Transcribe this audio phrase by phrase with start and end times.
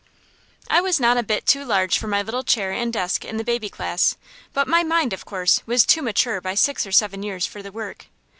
[0.67, 3.43] I was not a bit too large for my little chair and desk in the
[3.43, 4.17] baby class,
[4.51, 7.71] but my mind, of course, was too mature by six or seven years for the
[7.71, 8.07] work.